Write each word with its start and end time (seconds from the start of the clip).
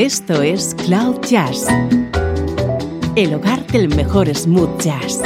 Esto 0.00 0.40
es 0.40 0.74
Cloud 0.86 1.20
Jazz, 1.28 1.66
el 3.16 3.34
hogar 3.34 3.66
del 3.66 3.94
mejor 3.94 4.34
smooth 4.34 4.80
jazz, 4.80 5.20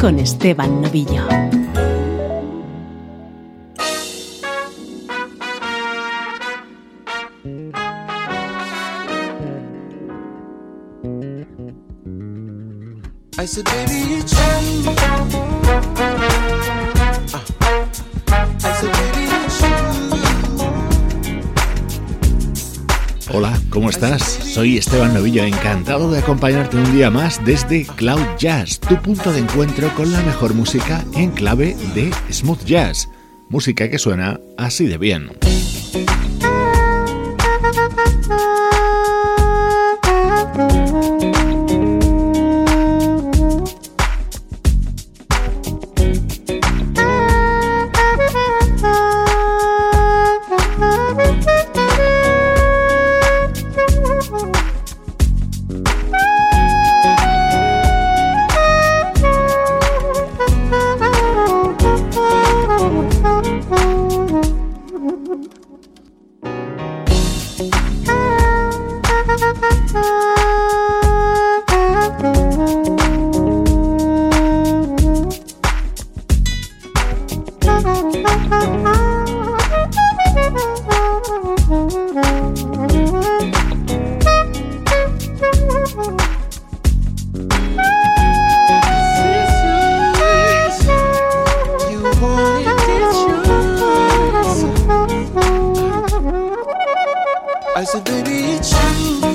con 0.00 0.18
Esteban 0.18 0.82
Novillo. 0.82 1.28
¿Cómo 23.80 23.88
estás? 23.88 24.22
Soy 24.22 24.76
Esteban 24.76 25.14
Novillo, 25.14 25.42
encantado 25.42 26.10
de 26.10 26.18
acompañarte 26.18 26.76
un 26.76 26.92
día 26.92 27.10
más 27.10 27.42
desde 27.46 27.86
Cloud 27.86 28.20
Jazz, 28.38 28.78
tu 28.78 29.00
punto 29.00 29.32
de 29.32 29.38
encuentro 29.38 29.88
con 29.94 30.12
la 30.12 30.20
mejor 30.20 30.52
música 30.52 31.02
en 31.14 31.30
clave 31.30 31.74
de 31.94 32.10
smooth 32.30 32.62
jazz, 32.66 33.08
música 33.48 33.88
que 33.88 33.98
suena 33.98 34.38
así 34.58 34.86
de 34.86 34.98
bien. 34.98 35.30
I 97.80 97.84
said, 97.84 98.04
baby, 98.04 98.58
it's 98.58 98.72
you. 98.72 99.29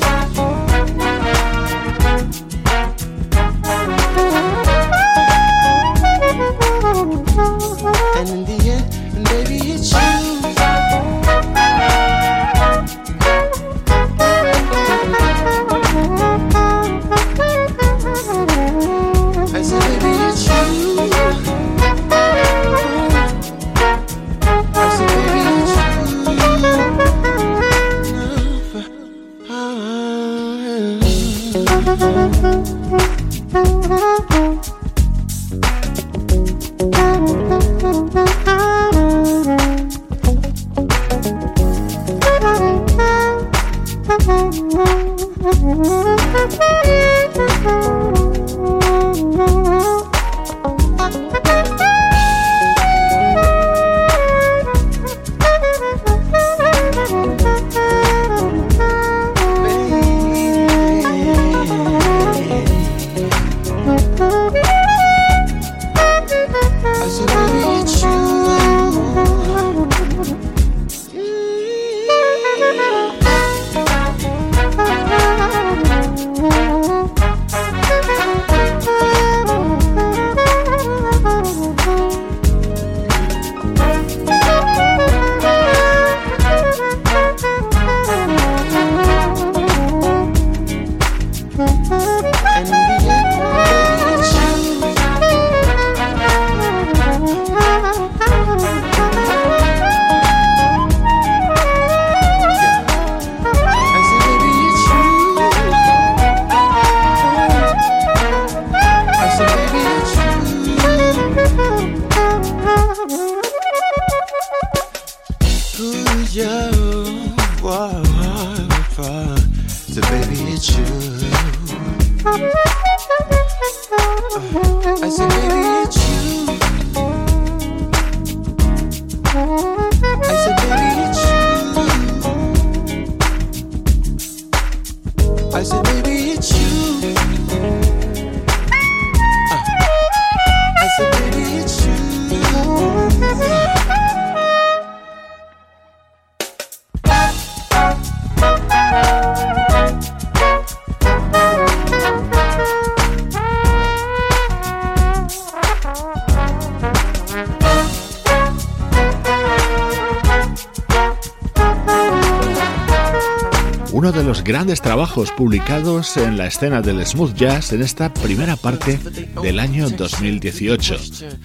Trabajos 164.81 165.31
publicados 165.31 166.17
en 166.17 166.37
la 166.37 166.47
escena 166.47 166.81
del 166.81 167.05
smooth 167.05 167.33
jazz 167.35 167.71
en 167.71 167.81
esta 167.81 168.13
primera 168.13 168.55
parte 168.55 168.99
del 169.41 169.59
año 169.59 169.89
2018. 169.89 170.95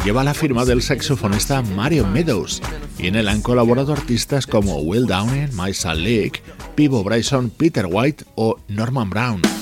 Lleva 0.04 0.24
la 0.24 0.34
firma 0.34 0.64
del 0.64 0.82
saxofonista 0.82 1.62
Mario 1.62 2.06
Meadows 2.06 2.62
y 2.98 3.08
en 3.08 3.16
él 3.16 3.28
han 3.28 3.42
colaborado 3.42 3.92
artistas 3.92 4.46
como 4.46 4.78
Will 4.78 5.06
Downing, 5.06 5.54
Maisa 5.54 5.94
Lake, 5.94 6.42
Pivo 6.74 7.04
Bryson, 7.04 7.50
Peter 7.50 7.86
White 7.90 8.24
o 8.36 8.58
Norman 8.68 9.10
Brown. 9.10 9.59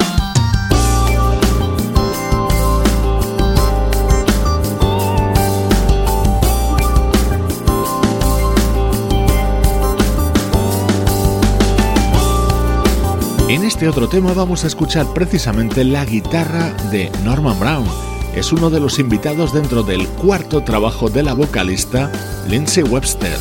En 13.49 13.65
este 13.65 13.89
otro 13.89 14.11
tema 14.11 14.35
vamos 14.35 14.65
a 14.65 14.67
escuchar 14.67 15.07
precisamente 15.15 15.83
la 15.83 16.05
guitarra 16.05 16.71
de 16.91 17.11
Norman 17.25 17.59
Brown. 17.59 17.87
Es 18.35 18.53
uno 18.53 18.69
de 18.69 18.79
los 18.79 18.99
invitados 18.99 19.55
dentro 19.55 19.83
del 19.83 20.07
cuarto 20.07 20.63
trabajo 20.63 21.09
de 21.09 21.23
la 21.23 21.33
vocalista 21.33 22.13
Lindsay 22.47 22.83
Webster. 22.83 23.39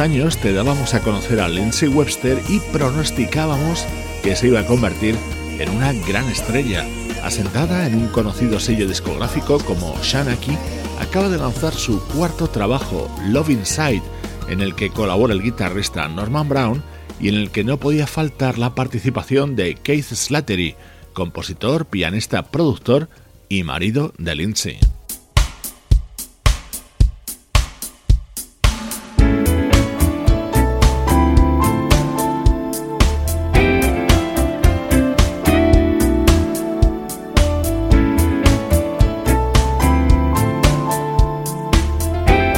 Años 0.00 0.36
te 0.38 0.52
dábamos 0.52 0.94
a 0.94 1.00
conocer 1.00 1.40
a 1.40 1.48
Lindsay 1.48 1.88
Webster 1.88 2.40
y 2.48 2.60
pronosticábamos 2.72 3.86
que 4.22 4.36
se 4.36 4.48
iba 4.48 4.60
a 4.60 4.66
convertir 4.66 5.16
en 5.58 5.70
una 5.70 5.92
gran 5.92 6.28
estrella. 6.28 6.86
Asentada 7.22 7.86
en 7.86 7.94
un 7.94 8.08
conocido 8.08 8.60
sello 8.60 8.86
discográfico 8.86 9.58
como 9.58 9.96
Shanaki, 10.02 10.56
acaba 11.00 11.28
de 11.28 11.38
lanzar 11.38 11.72
su 11.74 12.00
cuarto 12.08 12.48
trabajo, 12.48 13.10
Love 13.26 13.50
Inside, 13.50 14.02
en 14.48 14.60
el 14.60 14.74
que 14.74 14.90
colabora 14.90 15.34
el 15.34 15.42
guitarrista 15.42 16.08
Norman 16.08 16.48
Brown 16.48 16.82
y 17.20 17.28
en 17.28 17.34
el 17.34 17.50
que 17.50 17.64
no 17.64 17.78
podía 17.78 18.06
faltar 18.06 18.58
la 18.58 18.74
participación 18.74 19.56
de 19.56 19.74
Keith 19.74 20.12
Slattery, 20.12 20.76
compositor, 21.12 21.86
pianista, 21.86 22.42
productor 22.42 23.08
y 23.48 23.64
marido 23.64 24.12
de 24.18 24.34
Lindsay. 24.34 24.78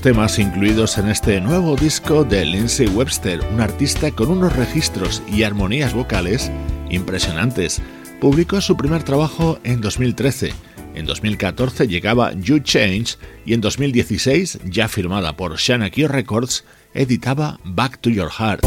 Temas 0.00 0.38
incluidos 0.38 0.98
en 0.98 1.08
este 1.08 1.40
nuevo 1.40 1.74
disco 1.74 2.24
de 2.24 2.44
Lindsay 2.44 2.86
Webster, 2.88 3.40
un 3.52 3.60
artista 3.60 4.10
con 4.10 4.28
unos 4.28 4.54
registros 4.54 5.22
y 5.32 5.42
armonías 5.42 5.94
vocales 5.94 6.50
impresionantes. 6.90 7.80
Publicó 8.20 8.60
su 8.60 8.76
primer 8.76 9.02
trabajo 9.02 9.58
en 9.64 9.80
2013. 9.80 10.52
En 10.94 11.06
2014 11.06 11.88
llegaba 11.88 12.32
You 12.34 12.58
Change 12.60 13.16
y 13.46 13.54
en 13.54 13.60
2016, 13.60 14.60
ya 14.64 14.88
firmada 14.88 15.36
por 15.36 15.56
Shanakio 15.56 16.08
Records, 16.08 16.64
editaba 16.94 17.58
Back 17.64 17.98
to 18.00 18.10
Your 18.10 18.30
Heart. 18.30 18.64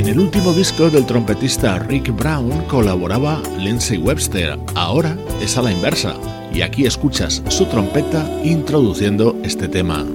En 0.00 0.08
el 0.08 0.18
último 0.18 0.54
disco 0.54 0.88
del 0.88 1.04
trompetista 1.04 1.78
Rick 1.78 2.16
Brown 2.16 2.64
colaboraba 2.68 3.42
Lindsey 3.58 3.98
Webster, 3.98 4.58
ahora 4.74 5.14
es 5.42 5.58
a 5.58 5.62
la 5.62 5.72
inversa, 5.72 6.14
y 6.54 6.62
aquí 6.62 6.86
escuchas 6.86 7.42
su 7.50 7.66
trompeta 7.66 8.26
introduciendo 8.42 9.36
este 9.44 9.68
tema. 9.68 10.06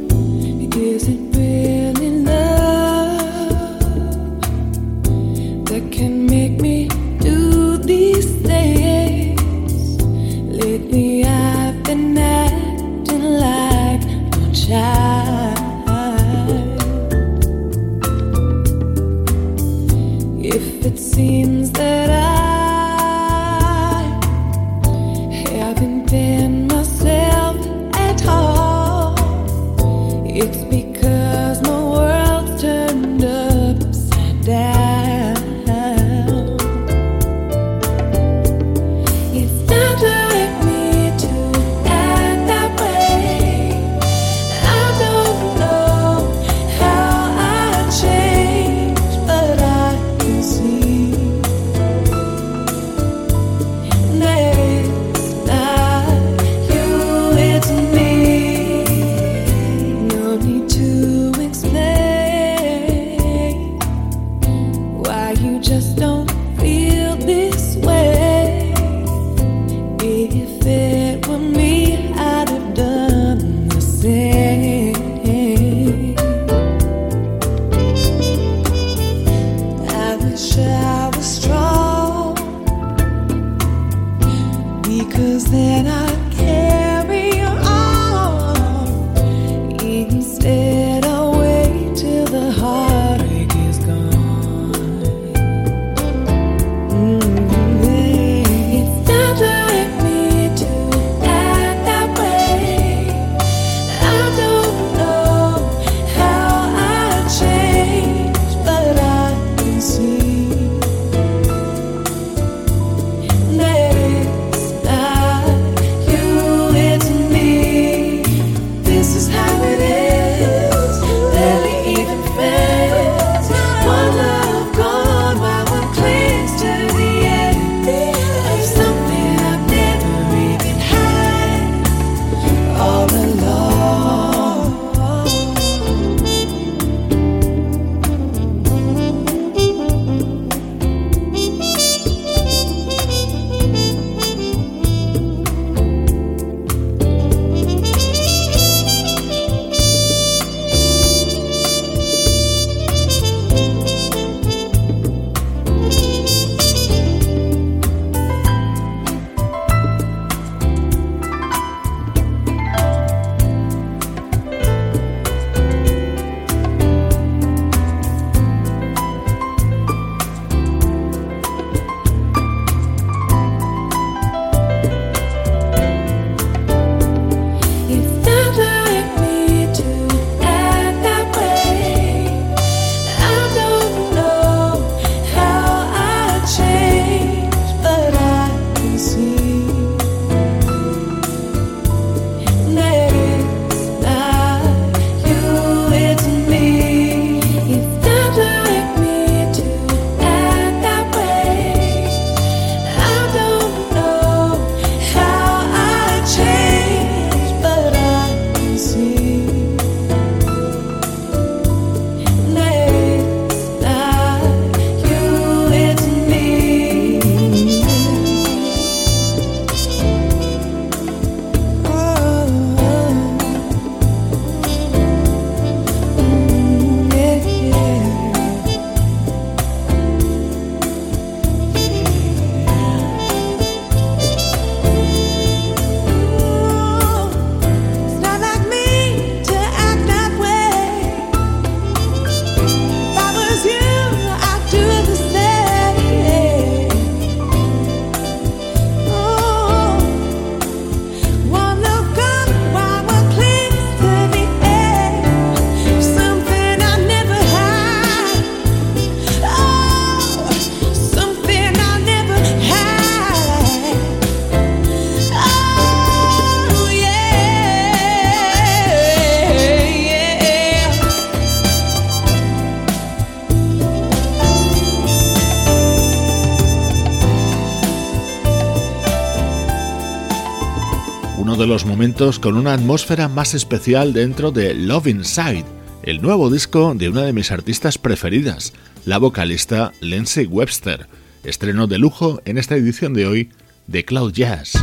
Con 282.13 282.55
una 282.55 282.73
atmósfera 282.73 283.27
más 283.27 283.55
especial 283.55 284.13
dentro 284.13 284.51
de 284.51 284.75
Love 284.75 285.07
Inside, 285.07 285.65
el 286.03 286.21
nuevo 286.21 286.51
disco 286.51 286.93
de 286.93 287.09
una 287.09 287.23
de 287.23 287.33
mis 287.33 287.51
artistas 287.51 287.97
preferidas, 287.97 288.73
la 289.05 289.17
vocalista 289.17 289.91
Lindsay 290.01 290.45
Webster, 290.45 291.07
estreno 291.43 291.87
de 291.87 291.97
lujo 291.97 292.41
en 292.45 292.59
esta 292.59 292.75
edición 292.75 293.15
de 293.15 293.25
hoy 293.25 293.49
de 293.87 294.05
Cloud 294.05 294.33
Jazz. 294.33 294.73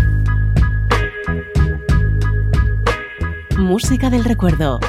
Música 3.57 4.11
del 4.11 4.25
recuerdo, 4.25 4.81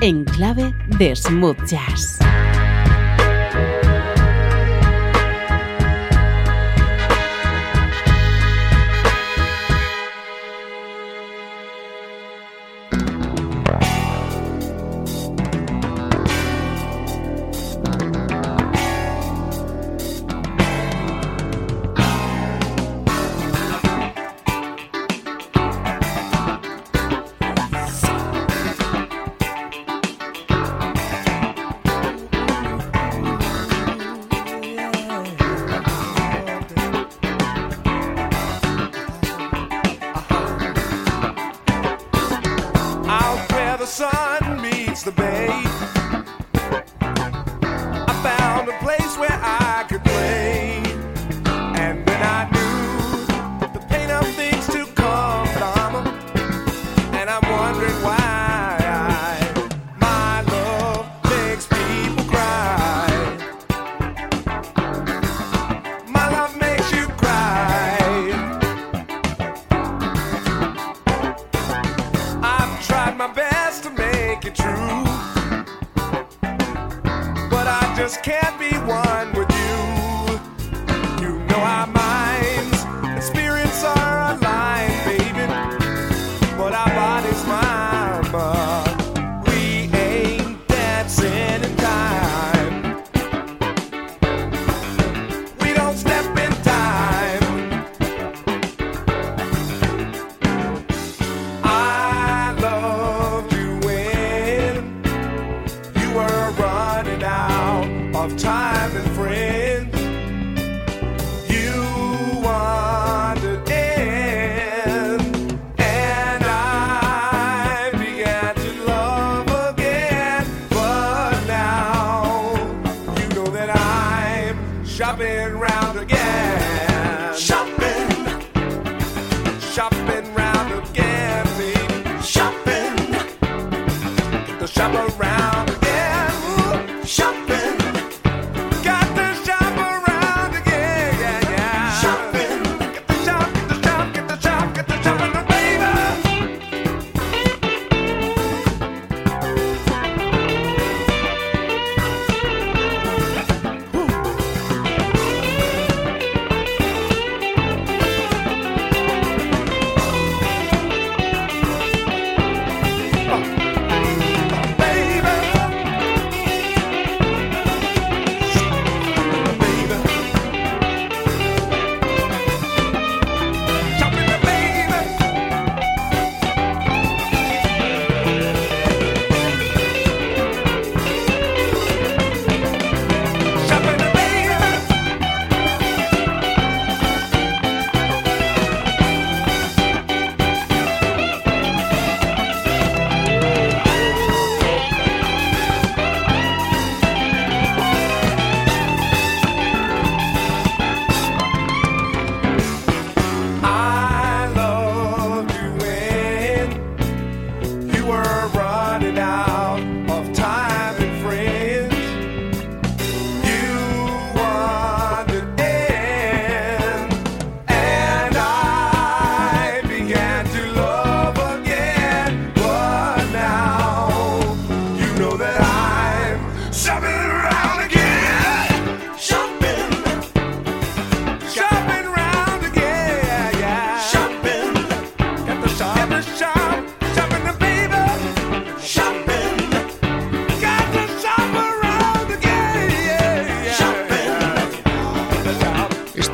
en 0.00 0.24
clave 0.24 0.74
de 0.98 1.14
smooth 1.14 1.64
jazz. 1.66 2.18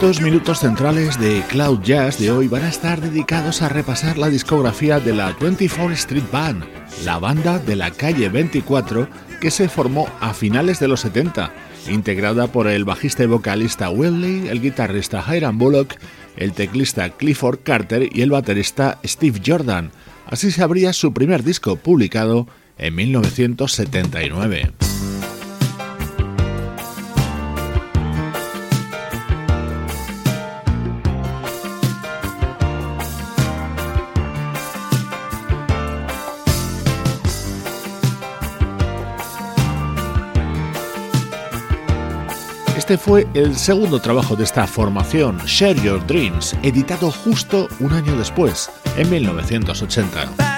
Los 0.03 0.21
minutos 0.21 0.61
centrales 0.61 1.19
de 1.19 1.43
Cloud 1.49 1.81
Jazz 1.83 2.19
de 2.19 2.31
hoy 2.31 2.49
van 2.49 2.63
a 2.65 2.69
estar 2.69 3.01
dedicados 3.01 3.63
a 3.63 3.69
repasar 3.71 4.19
la 4.19 4.29
discografía 4.29 5.01
de 5.01 5.15
la 5.15 5.33
24 5.33 5.95
Street 5.95 6.25
Band, 6.31 6.65
la 7.05 7.19
banda 7.19 7.59
de 7.59 7.77
la 7.77 7.91
calle 7.91 8.29
24 8.29 9.09
que 9.41 9.51
se 9.51 9.69
formó 9.69 10.07
a 10.21 10.35
finales 10.35 10.79
de 10.81 10.89
los 10.89 11.01
70, 11.01 11.51
integrada 11.89 12.47
por 12.47 12.69
el 12.69 12.85
bajista 12.85 13.25
y 13.25 13.27
vocalista 13.27 13.89
Willie, 13.89 14.51
el 14.51 14.61
guitarrista 14.61 15.25
Hiram 15.27 15.59
Bullock, 15.59 15.95
el 16.37 16.53
teclista 16.53 17.09
Clifford 17.11 17.61
Carter 17.65 18.09
y 18.13 18.21
el 18.21 18.31
baterista 18.31 18.99
Steve 19.03 19.41
Jordan. 19.45 19.91
Así 20.27 20.53
se 20.53 20.63
abría 20.63 20.93
su 20.93 21.15
primer 21.15 21.43
disco 21.43 21.77
publicado 21.77 22.47
en 22.79 22.95
1979. 22.95 24.86
Este 42.87 42.99
fue 42.99 43.27
el 43.35 43.57
segundo 43.57 43.99
trabajo 43.99 44.37
de 44.37 44.45
esta 44.45 44.65
formación, 44.65 45.39
Share 45.45 45.83
Your 45.83 46.07
Dreams, 46.07 46.55
editado 46.63 47.11
justo 47.11 47.67
un 47.81 47.93
año 47.93 48.17
después, 48.17 48.71
en 48.97 49.11
1980. 49.11 50.56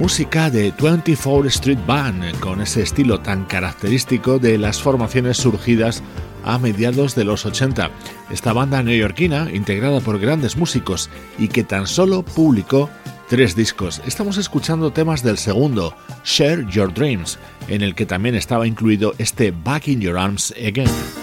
Música 0.00 0.48
de 0.48 0.72
24 0.80 1.46
Street 1.48 1.78
Band, 1.86 2.40
con 2.40 2.62
ese 2.62 2.80
estilo 2.80 3.20
tan 3.20 3.44
característico 3.44 4.38
de 4.38 4.56
las 4.56 4.80
formaciones 4.80 5.36
surgidas 5.36 6.02
a 6.42 6.58
mediados 6.58 7.14
de 7.14 7.24
los 7.24 7.44
80. 7.44 7.90
Esta 8.30 8.54
banda 8.54 8.82
neoyorquina, 8.82 9.50
integrada 9.52 10.00
por 10.00 10.18
grandes 10.18 10.56
músicos 10.56 11.10
y 11.38 11.48
que 11.48 11.64
tan 11.64 11.86
solo 11.86 12.22
publicó 12.22 12.88
tres 13.28 13.54
discos. 13.54 14.00
Estamos 14.06 14.38
escuchando 14.38 14.90
temas 14.90 15.22
del 15.22 15.36
segundo, 15.36 15.94
Share 16.24 16.66
Your 16.66 16.94
Dreams, 16.94 17.38
en 17.68 17.82
el 17.82 17.94
que 17.94 18.06
también 18.06 18.34
estaba 18.34 18.66
incluido 18.66 19.14
este 19.18 19.50
Back 19.50 19.88
in 19.88 20.00
Your 20.00 20.16
Arms 20.16 20.54
Again. 20.56 21.19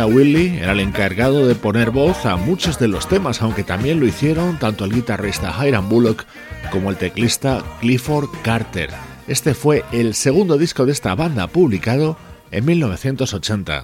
Bajista 0.00 0.06
Willie 0.06 0.62
era 0.62 0.72
el 0.72 0.80
encargado 0.80 1.46
de 1.46 1.54
poner 1.54 1.90
voz 1.90 2.24
a 2.24 2.36
muchos 2.36 2.78
de 2.78 2.88
los 2.88 3.08
temas, 3.08 3.42
aunque 3.42 3.64
también 3.64 4.00
lo 4.00 4.06
hicieron 4.06 4.58
tanto 4.58 4.84
el 4.84 4.92
guitarrista 4.92 5.54
Hiram 5.60 5.88
Bullock 5.88 6.24
como 6.70 6.90
el 6.90 6.96
teclista 6.96 7.62
Clifford 7.80 8.28
Carter. 8.42 8.90
Este 9.26 9.54
fue 9.54 9.84
el 9.92 10.14
segundo 10.14 10.58
disco 10.58 10.86
de 10.86 10.92
esta 10.92 11.14
banda 11.14 11.48
publicado 11.48 12.16
en 12.50 12.64
1980. 12.64 13.82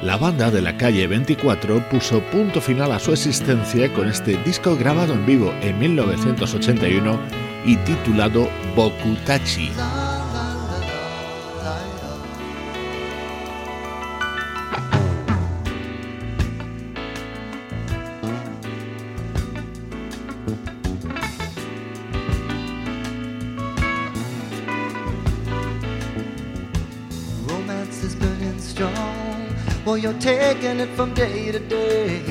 La 0.00 0.16
banda 0.16 0.50
de 0.50 0.62
la 0.62 0.76
calle 0.76 1.06
24 1.06 1.88
puso 1.88 2.20
punto 2.22 2.60
final 2.60 2.90
a 2.92 2.98
su 2.98 3.12
existencia 3.12 3.92
con 3.92 4.08
este 4.08 4.36
disco 4.44 4.76
grabado 4.76 5.12
en 5.14 5.24
vivo 5.26 5.54
en 5.62 5.78
1981 5.78 7.20
y 7.64 7.76
titulado 7.76 8.48
Bokutachi. 8.74 9.70
Taking 30.22 30.78
it 30.78 30.88
from 30.90 31.12
day 31.14 31.50
to 31.50 31.58
day. 31.58 32.22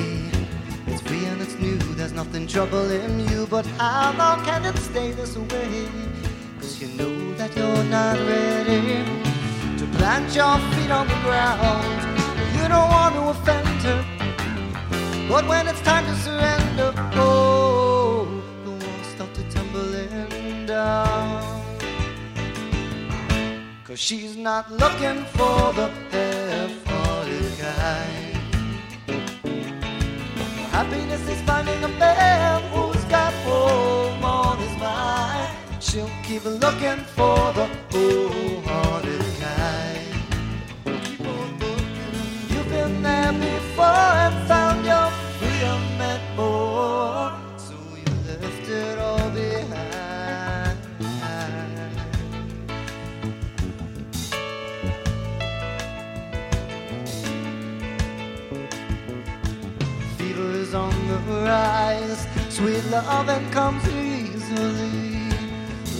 It's 0.86 1.02
free 1.02 1.26
and 1.26 1.42
it's 1.42 1.54
new, 1.58 1.76
there's 1.94 2.14
nothing 2.14 2.46
troubling 2.46 3.20
you. 3.28 3.46
But 3.46 3.66
how 3.76 4.14
long 4.16 4.42
can 4.46 4.64
it 4.64 4.78
stay 4.78 5.12
this 5.12 5.36
way? 5.36 5.86
Cause 6.58 6.80
you 6.80 6.88
know 6.96 7.34
that 7.34 7.54
you're 7.54 7.84
not 7.84 8.16
ready. 8.16 9.04
To 9.76 9.84
plant 9.98 10.34
your 10.34 10.56
feet 10.72 10.90
on 10.90 11.06
the 11.06 11.18
ground. 11.26 12.00
You 12.56 12.66
don't 12.66 12.88
want 12.96 13.14
to 13.14 13.22
offend 13.34 13.82
her, 13.88 14.00
but 15.28 15.46
when 15.46 15.68
it's 15.68 15.82
time 15.82 16.06
to 16.06 16.14
surrender, 16.16 16.94
oh, 17.14 18.42
the 18.64 18.70
walls 18.70 19.06
start 19.14 19.34
to 19.34 19.42
tumbling 19.50 20.64
down. 20.64 21.62
Cause 23.84 23.98
she's 23.98 24.34
not 24.34 24.72
looking 24.72 25.24
for 25.36 25.74
the 25.74 25.90
half-hearted 25.90 26.31
looking 36.62 37.04
for 37.16 37.52
the 37.54 37.66
wholehearted 37.90 39.24
kind. 39.40 40.14
Keep 41.04 41.20
on 41.26 41.58
looking. 41.58 42.14
You've 42.50 42.68
been 42.68 43.02
there 43.02 43.32
before 43.32 44.12
and 44.24 44.46
found 44.46 44.86
your 44.86 45.10
freedom 45.38 45.82
and 46.12 46.36
more. 46.36 47.32
So 47.56 47.74
you 48.04 48.14
left 48.28 48.68
it 48.68 48.96
all 48.96 49.28
behind. 49.30 50.78
Fever 60.16 60.50
is 60.62 60.74
on 60.74 60.94
the 61.08 61.18
rise. 61.44 62.28
Sweet 62.50 62.84
loving 62.84 63.50
comes 63.50 63.84
easily. 63.88 65.01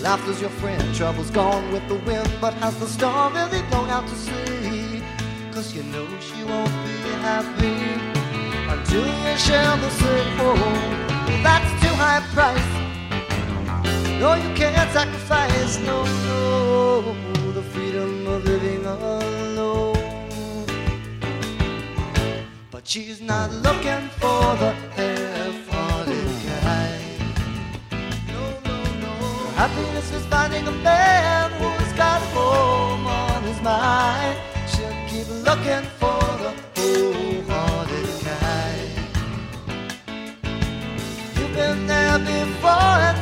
Laughter's 0.02 0.40
your 0.40 0.50
friend, 0.50 0.82
trouble's 0.96 1.30
gone 1.30 1.70
with 1.70 1.86
the 1.86 1.94
wind. 1.94 2.28
But 2.40 2.54
has 2.54 2.76
the 2.80 2.88
storm 2.88 3.34
really 3.34 3.62
blown 3.70 3.88
out 3.88 4.08
to 4.08 4.16
sea? 4.16 5.00
Cause 5.52 5.72
you 5.72 5.84
know 5.84 6.08
she 6.18 6.42
won't 6.42 6.72
be 7.04 7.10
happy 7.22 7.78
until 8.68 9.06
you 9.06 9.38
share 9.38 9.76
the 9.76 9.90
same 9.90 10.36
home. 10.38 11.42
That's 11.44 11.70
too 11.80 11.94
high 12.02 12.18
a 12.18 12.22
price. 12.34 12.72
No, 14.18 14.34
you 14.34 14.52
can't 14.56 14.90
sacrifice, 14.90 15.78
no, 15.80 16.02
no, 16.26 17.52
the 17.52 17.62
freedom 17.62 18.26
of 18.26 18.44
living 18.44 18.84
alone. 18.84 19.96
But 22.72 22.88
she's 22.88 23.20
not 23.20 23.52
looking 23.52 24.08
for 24.18 24.56
the 24.62 24.72
half-hearted 24.96 25.41
Happiness 29.62 30.10
is 30.10 30.26
finding 30.26 30.66
a 30.66 30.72
man 30.72 31.52
who's 31.52 31.92
got 31.92 32.20
a 32.20 32.24
home 32.34 33.06
on 33.06 33.44
his 33.44 33.60
mind. 33.62 34.36
She'll 34.66 34.90
keep 35.06 35.28
looking 35.46 35.84
for 36.00 36.18
the 36.42 36.52
wholehearted 36.74 38.08
kind. 38.26 38.90
You've 41.36 41.54
been 41.54 41.86
there 41.86 42.18
before 42.18 43.21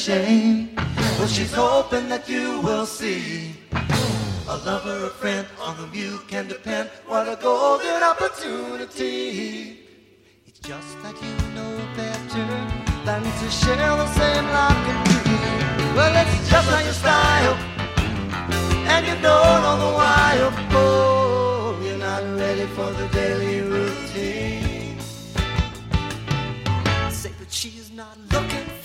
shame. 0.00 0.74
Well, 1.18 1.28
she's 1.28 1.52
hoping 1.52 2.08
that 2.08 2.26
you 2.26 2.60
will 2.60 2.86
see 2.86 3.52
a 4.48 4.56
lover, 4.64 5.04
a 5.04 5.10
friend 5.10 5.46
on 5.60 5.74
whom 5.76 5.92
you 5.92 6.20
can 6.26 6.48
depend. 6.48 6.88
What 7.06 7.28
a 7.28 7.36
golden 7.36 8.02
opportunity. 8.02 9.80
It's 10.46 10.60
just 10.60 10.90
that 11.02 11.16
you 11.24 11.34
know 11.54 11.72
better 12.00 12.48
than 13.04 13.22
to 13.40 13.46
share 13.60 13.94
the 14.02 14.08
same 14.20 14.46
lock 14.56 14.84
and 14.92 15.00
key. 15.24 15.44
Well, 15.96 16.14
it's 16.22 16.50
just 16.50 16.70
not 16.70 16.82
your 16.88 16.98
style, 17.04 17.56
and 18.92 19.06
you 19.06 19.16
don't 19.20 19.62
all 19.68 19.78
the 19.86 19.92
while. 20.00 20.50
Oh, 20.80 21.78
you're 21.84 21.98
not 21.98 22.22
ready 22.40 22.66
for 22.76 22.90
the 22.98 23.06
daily 23.08 23.60
routine. 23.60 24.98
Say 27.10 27.32
that 27.38 27.50
she's 27.50 27.90
not 27.92 28.16
looking 28.32 28.79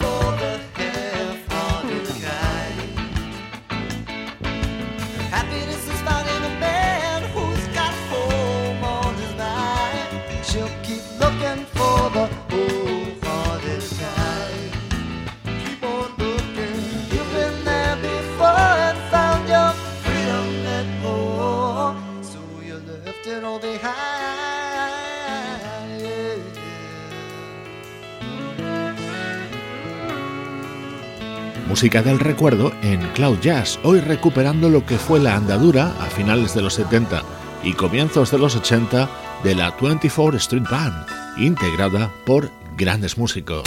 Música 31.76 32.02
del 32.02 32.20
recuerdo 32.20 32.72
en 32.84 33.02
Cloud 33.16 33.40
Jazz, 33.42 33.82
hoy 33.84 34.00
recuperando 34.00 34.70
lo 34.70 34.86
que 34.86 34.98
fue 34.98 35.20
la 35.20 35.36
andadura 35.36 35.94
a 36.00 36.06
finales 36.06 36.56
de 36.56 36.62
los 36.62 36.76
70 36.76 37.22
y 37.66 37.74
comienzos 37.74 38.32
de 38.32 38.38
los 38.38 38.56
80 38.56 39.10
de 39.44 39.56
la 39.56 39.72
24 39.72 40.38
Street 40.38 40.64
Band, 40.72 41.06
integrada 41.38 42.10
por 42.26 42.50
grandes 42.78 43.18
músicos. 43.18 43.64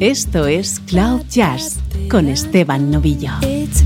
Esto 0.00 0.48
es 0.48 0.80
Cloud 0.80 1.22
Jazz 1.28 1.78
con 2.10 2.26
Esteban 2.26 2.90
Novillo. 2.90 3.34
It's 3.42 3.84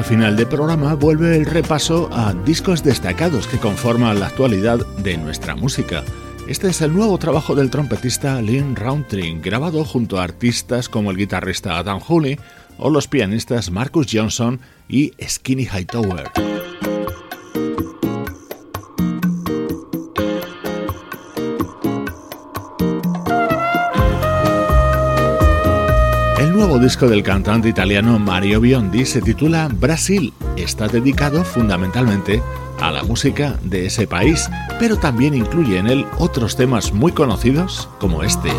recta 0.00 0.08
final 0.08 0.36
de 0.36 0.46
programa 0.46 0.94
vuelve 0.94 1.36
el 1.36 1.46
repaso 1.46 2.08
a 2.12 2.32
discos 2.32 2.82
destacados 2.82 3.46
que 3.46 3.58
conforman 3.58 4.18
la 4.18 4.26
actualidad 4.26 4.78
de 4.98 5.16
nuestra 5.16 5.54
música. 5.54 6.04
Este 6.48 6.68
es 6.68 6.80
el 6.80 6.94
nuevo 6.94 7.18
trabajo 7.18 7.54
del 7.54 7.70
trompetista 7.70 8.40
Lynn 8.40 8.76
Roundtree, 8.76 9.38
grabado 9.40 9.84
junto 9.84 10.18
a 10.18 10.24
artistas 10.24 10.88
como 10.88 11.10
el 11.10 11.16
guitarrista 11.16 11.76
Adam 11.76 12.00
Hooley 12.00 12.38
o 12.78 12.88
los 12.88 13.08
pianistas 13.08 13.70
Marcus 13.70 14.06
Johnson 14.10 14.60
y 14.88 15.12
Skinny 15.22 15.66
Hightower. 15.66 16.49
Disco 26.80 27.08
del 27.08 27.22
cantante 27.22 27.68
italiano 27.68 28.18
Mario 28.18 28.60
Biondi 28.60 29.04
se 29.04 29.20
titula 29.20 29.68
Brasil. 29.68 30.32
Está 30.56 30.88
dedicado 30.88 31.44
fundamentalmente 31.44 32.42
a 32.80 32.90
la 32.90 33.02
música 33.02 33.58
de 33.62 33.86
ese 33.86 34.06
país, 34.06 34.48
pero 34.78 34.96
también 34.96 35.34
incluye 35.34 35.78
en 35.78 35.88
él 35.88 36.06
otros 36.18 36.56
temas 36.56 36.92
muy 36.92 37.12
conocidos 37.12 37.88
como 37.98 38.22
este. 38.22 38.50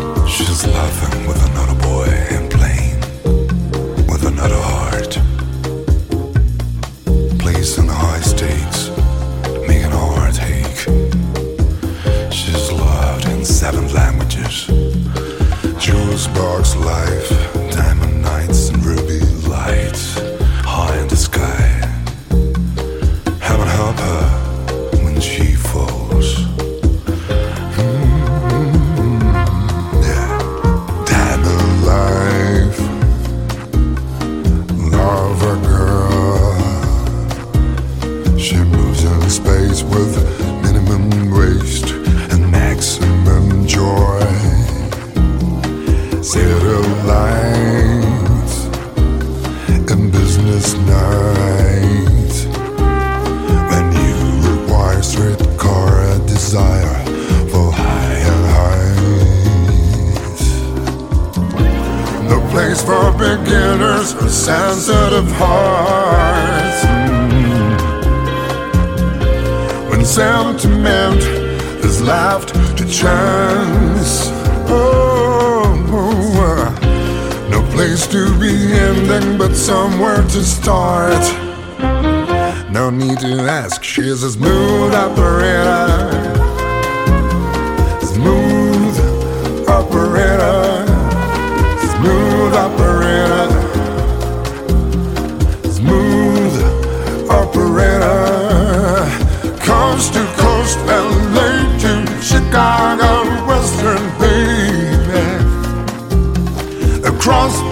life. 16.74 17.51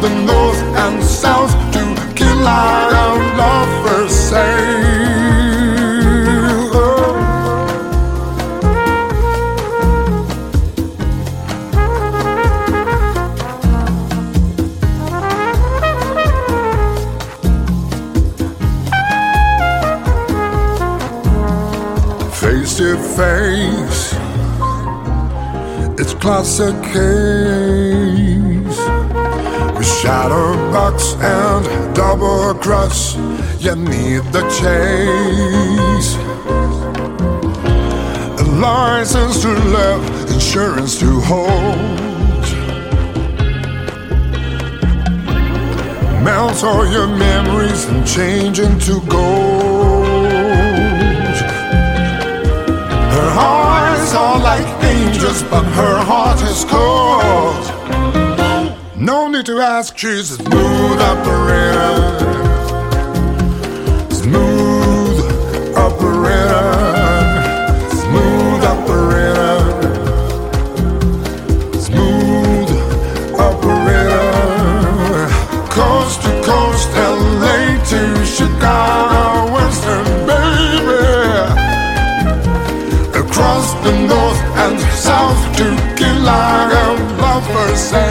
the 0.01 0.09
north 0.25 0.63
and 0.85 1.03
south 1.05 1.53
to 1.73 2.15
kill 2.15 2.47
our 2.47 3.19
lovers' 3.37 3.81
for 3.83 4.09
sale. 4.09 4.81
Face 22.41 22.77
to 22.79 22.97
face, 23.17 24.15
it's 26.01 26.15
classic 26.15 27.40
with 30.31 30.39
shadow 30.39 30.73
box 30.73 31.15
and 31.21 31.95
double 31.95 32.55
cross. 32.55 33.17
You 33.59 33.77
need 33.77 34.23
the 34.33 34.43
chase. 34.59 36.17
A 38.39 38.45
license 38.61 39.43
to 39.43 39.49
live, 39.49 40.33
insurance 40.33 40.99
to 41.01 41.21
hold. 41.21 41.51
Melt 46.23 46.63
all 46.65 46.87
your 46.87 47.07
memories 47.07 47.85
and 47.87 48.07
change 48.07 48.61
into 48.61 49.01
gold. 49.09 50.07
Her 53.15 53.31
eyes 53.39 54.15
are 54.15 54.39
like 54.39 54.85
angels, 54.85 55.43
but 55.45 55.65
her 55.65 56.05
heart 56.05 56.43
is 56.43 56.65
cold. 56.65 57.70
Need 59.41 59.47
to 59.47 59.61
ask, 59.63 59.97
she's 59.97 60.33
a 60.33 60.35
smooth 60.35 61.01
operator. 61.01 61.97
Smooth 64.13 65.19
operator. 65.75 66.69
Smooth 68.03 68.63
operator. 68.75 69.57
Smooth 71.81 72.71
operator. 73.41 75.29
Coast 75.71 76.21
to 76.21 76.31
coast, 76.45 76.89
LA 76.93 77.81
to 77.93 78.01
Chicago, 78.27 79.55
Western 79.55 80.05
baby, 80.29 81.01
across 83.19 83.73
the 83.85 83.93
north 84.07 84.41
and 84.65 84.79
south 85.01 85.43
to 85.57 85.67
Kilaga 85.97 86.85
lovers 87.23 87.81
sail. 87.81 88.10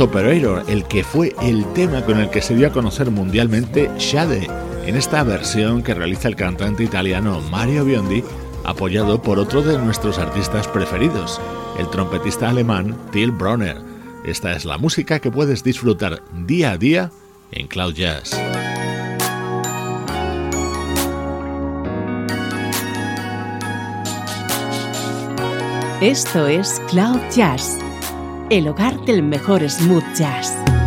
Operator. 0.00 0.64
El 0.68 0.84
que 0.84 1.04
fue 1.04 1.34
el 1.42 1.64
tema 1.74 2.04
con 2.04 2.18
el 2.18 2.30
que 2.30 2.42
se 2.42 2.54
dio 2.54 2.68
a 2.68 2.72
conocer 2.72 3.10
mundialmente 3.10 3.90
Shade, 3.98 4.48
en 4.86 4.96
esta 4.96 5.22
versión 5.22 5.82
que 5.82 5.94
realiza 5.94 6.28
el 6.28 6.36
cantante 6.36 6.82
italiano 6.82 7.40
Mario 7.50 7.84
Biondi, 7.84 8.24
apoyado 8.64 9.22
por 9.22 9.38
otro 9.38 9.62
de 9.62 9.78
nuestros 9.78 10.18
artistas 10.18 10.66
preferidos, 10.68 11.40
el 11.78 11.88
trompetista 11.90 12.48
alemán 12.48 12.96
Till 13.12 13.30
Bronner. 13.30 13.78
Esta 14.24 14.52
es 14.52 14.64
la 14.64 14.78
música 14.78 15.18
que 15.20 15.30
puedes 15.30 15.64
disfrutar 15.64 16.22
día 16.46 16.72
a 16.72 16.78
día 16.78 17.10
en 17.52 17.66
Cloud 17.66 17.94
Jazz. 17.94 18.38
Esto 26.00 26.46
es 26.46 26.80
Cloud 26.88 27.20
Jazz, 27.30 27.78
el 28.50 28.66
hogar 28.66 29.00
del 29.04 29.22
mejor 29.22 29.68
smooth 29.70 30.04
jazz. 30.14 30.79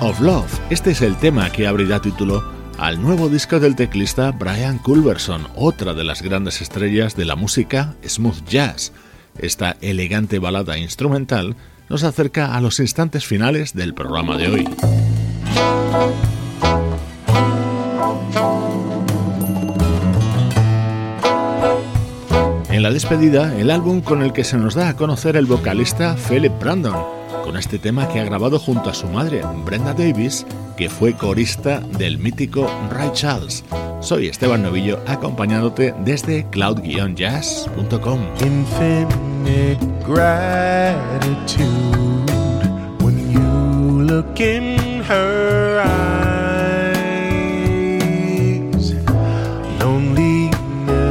Of 0.00 0.20
Love. 0.20 0.60
Este 0.70 0.92
es 0.92 1.02
el 1.02 1.14
tema 1.18 1.50
que 1.50 1.66
abrirá 1.66 2.00
título 2.00 2.42
al 2.78 3.02
nuevo 3.02 3.28
disco 3.28 3.60
del 3.60 3.76
teclista 3.76 4.30
Brian 4.30 4.78
Culverson, 4.78 5.46
otra 5.56 5.92
de 5.92 6.04
las 6.04 6.22
grandes 6.22 6.62
estrellas 6.62 7.14
de 7.16 7.26
la 7.26 7.36
música 7.36 7.94
smooth 8.02 8.48
jazz. 8.48 8.92
Esta 9.38 9.76
elegante 9.82 10.38
balada 10.38 10.78
instrumental 10.78 11.54
nos 11.90 12.02
acerca 12.02 12.54
a 12.54 12.62
los 12.62 12.80
instantes 12.80 13.26
finales 13.26 13.74
del 13.74 13.92
programa 13.92 14.38
de 14.38 14.48
hoy. 14.48 14.68
En 22.70 22.82
la 22.82 22.90
despedida, 22.90 23.54
el 23.58 23.70
álbum 23.70 24.00
con 24.00 24.22
el 24.22 24.32
que 24.32 24.44
se 24.44 24.56
nos 24.56 24.74
da 24.74 24.88
a 24.88 24.96
conocer 24.96 25.36
el 25.36 25.44
vocalista 25.44 26.16
Philip 26.16 26.58
Brandon, 26.58 27.17
con 27.48 27.56
este 27.56 27.78
tema 27.78 28.06
que 28.08 28.20
ha 28.20 28.24
grabado 28.24 28.58
junto 28.58 28.90
a 28.90 28.94
su 28.94 29.06
madre, 29.06 29.40
Brenda 29.64 29.94
Davis, 29.94 30.44
que 30.76 30.90
fue 30.90 31.14
corista 31.14 31.80
del 31.80 32.18
mítico 32.18 32.70
Ray 32.90 33.08
Charles. 33.14 33.64
Soy 34.02 34.26
Esteban 34.26 34.62
Novillo 34.62 35.00
acompañándote 35.06 35.94
desde 36.04 36.44
cloud-jazz.com. 36.50 38.20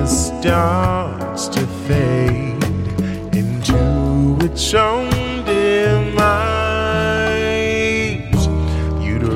Starts 0.08 1.50
to 1.50 1.68
fade 1.86 2.64
into 3.36 4.38
its 4.46 4.74
own 4.74 5.07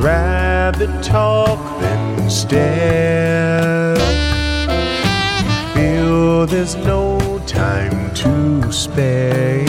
rather 0.01 0.87
talk 1.03 1.79
than 1.79 2.29
stare. 2.29 3.95
Feel 5.75 6.47
there's 6.47 6.75
no 6.75 7.19
time 7.45 8.11
to 8.15 8.71
spare. 8.71 9.59
In 9.59 9.67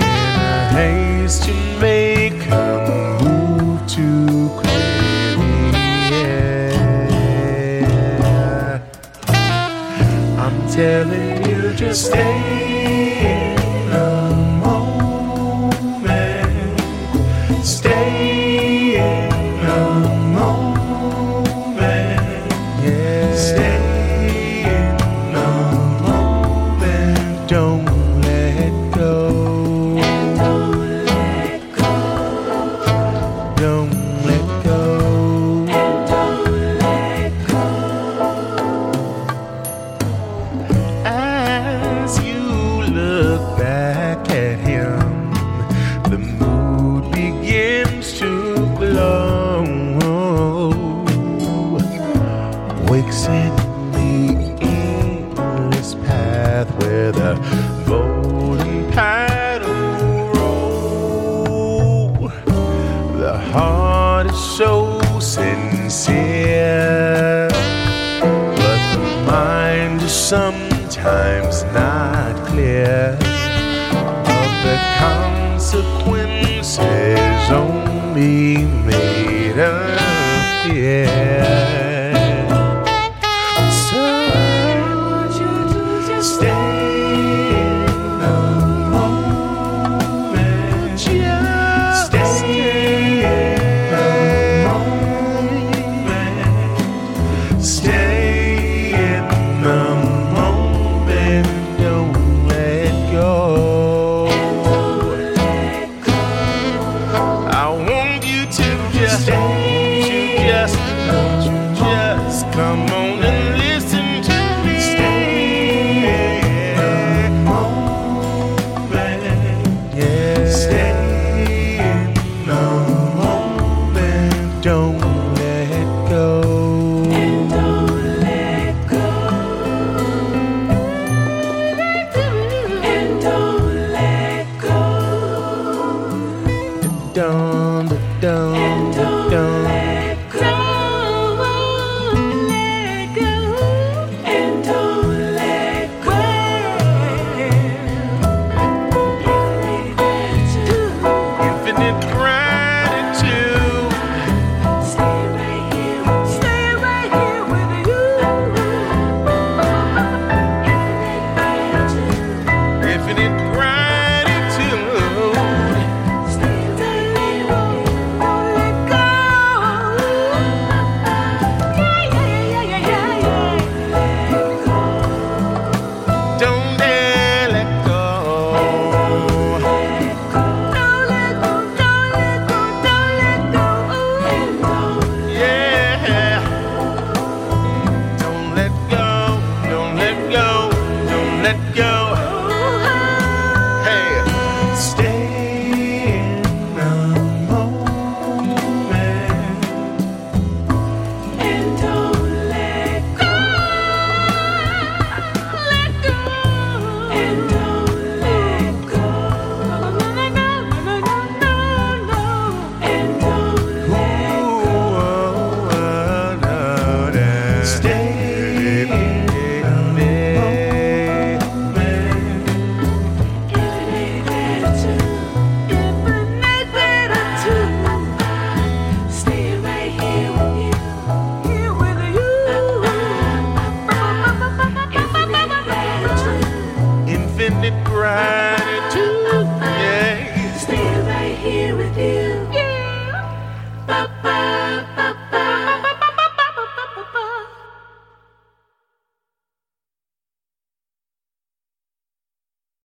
a 0.00 0.68
haste 0.72 1.44
to 1.44 1.54
make 1.80 2.46
a 2.46 3.18
move 3.22 3.86
too 3.88 4.48
clear. 4.60 5.46
I'm 10.38 10.68
telling 10.70 11.44
you, 11.48 11.72
just 11.74 12.06
stay 12.06 12.75